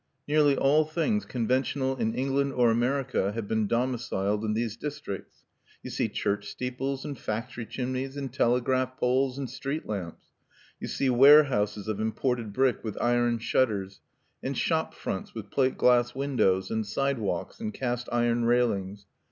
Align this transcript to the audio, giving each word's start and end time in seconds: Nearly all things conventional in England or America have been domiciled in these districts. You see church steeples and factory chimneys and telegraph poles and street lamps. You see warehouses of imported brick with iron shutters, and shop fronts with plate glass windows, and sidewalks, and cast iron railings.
Nearly 0.27 0.57
all 0.57 0.83
things 0.83 1.25
conventional 1.25 1.95
in 1.97 2.15
England 2.15 2.53
or 2.53 2.71
America 2.71 3.33
have 3.33 3.47
been 3.47 3.67
domiciled 3.67 4.43
in 4.43 4.55
these 4.55 4.75
districts. 4.75 5.43
You 5.83 5.91
see 5.91 6.09
church 6.09 6.47
steeples 6.49 7.05
and 7.05 7.15
factory 7.19 7.67
chimneys 7.67 8.17
and 8.17 8.33
telegraph 8.33 8.97
poles 8.97 9.37
and 9.37 9.47
street 9.47 9.85
lamps. 9.85 10.25
You 10.79 10.87
see 10.87 11.11
warehouses 11.11 11.87
of 11.87 11.99
imported 11.99 12.51
brick 12.51 12.83
with 12.83 12.97
iron 12.99 13.37
shutters, 13.37 14.01
and 14.41 14.57
shop 14.57 14.95
fronts 14.95 15.35
with 15.35 15.51
plate 15.51 15.77
glass 15.77 16.15
windows, 16.15 16.71
and 16.71 16.83
sidewalks, 16.83 17.59
and 17.59 17.71
cast 17.71 18.09
iron 18.11 18.45
railings. 18.45 19.05